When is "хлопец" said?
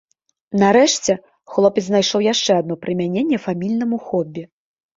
1.51-1.85